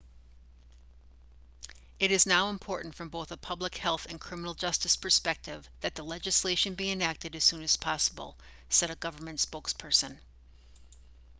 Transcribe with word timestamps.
it 1.99 2.09
is 2.09 2.25
now 2.25 2.49
important 2.49 2.95
from 2.95 3.09
both 3.09 3.31
a 3.31 3.37
public 3.37 3.77
health 3.77 4.07
and 4.09 4.19
criminal 4.19 4.55
justice 4.55 4.95
perspective 4.95 5.69
that 5.81 5.93
the 5.93 6.01
legislation 6.01 6.73
be 6.73 6.89
enacted 6.91 7.35
as 7.35 7.43
soon 7.43 7.61
as 7.61 7.77
possible 7.77 8.35
said 8.67 8.89
a 8.89 8.95
government 8.95 9.37
spokesperson 9.37 10.17